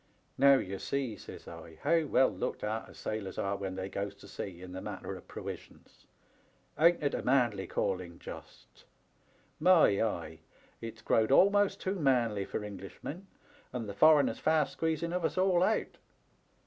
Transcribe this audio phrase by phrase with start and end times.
[0.39, 1.59] 278 <^TEAT THERE LITTLE TOMMY.
[1.61, 4.15] "* Now, ye see,' says I,' how well looked arter sailors are when they goes
[4.15, 6.07] to sea in the matter of prowisions.
[6.79, 8.85] Ain't it a manly calling, just!
[9.59, 10.39] My eye!
[10.81, 13.27] It*s growed almost too manly for Englishmen,
[13.71, 15.99] and the foreigner's fast squeezing of us all out.